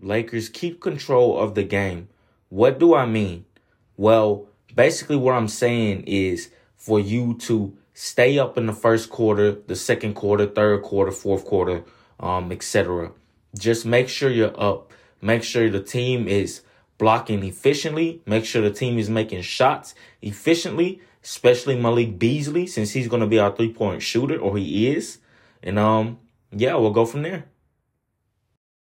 Lakers 0.00 0.48
keep 0.48 0.80
control 0.80 1.38
of 1.38 1.54
the 1.54 1.64
game. 1.64 2.08
What 2.48 2.78
do 2.78 2.94
I 2.94 3.06
mean? 3.06 3.44
Well, 3.96 4.46
basically 4.74 5.16
what 5.16 5.34
I'm 5.34 5.48
saying 5.48 6.04
is 6.06 6.50
for 6.76 7.00
you 7.00 7.34
to 7.40 7.76
stay 7.94 8.38
up 8.38 8.56
in 8.56 8.66
the 8.66 8.72
first 8.72 9.10
quarter, 9.10 9.52
the 9.52 9.74
second 9.74 10.14
quarter, 10.14 10.46
third 10.46 10.82
quarter, 10.82 11.10
fourth 11.10 11.44
quarter, 11.44 11.82
um, 12.20 12.52
etc. 12.52 13.10
Just 13.58 13.84
make 13.84 14.08
sure 14.08 14.30
you're 14.30 14.58
up. 14.60 14.92
Make 15.20 15.42
sure 15.42 15.68
the 15.68 15.82
team 15.82 16.28
is 16.28 16.62
blocking 16.96 17.42
efficiently. 17.42 18.22
Make 18.24 18.44
sure 18.44 18.62
the 18.62 18.70
team 18.70 18.98
is 18.98 19.10
making 19.10 19.42
shots 19.42 19.94
efficiently, 20.22 21.00
especially 21.24 21.76
Malik 21.76 22.18
Beasley, 22.18 22.66
since 22.68 22.92
he's 22.92 23.08
going 23.08 23.22
to 23.22 23.26
be 23.26 23.38
our 23.38 23.54
three 23.54 23.72
point 23.72 24.02
shooter, 24.02 24.38
or 24.38 24.56
he 24.56 24.88
is. 24.88 25.18
And 25.62 25.78
um, 25.78 26.18
yeah, 26.52 26.76
we'll 26.76 26.92
go 26.92 27.04
from 27.04 27.22
there. 27.22 27.46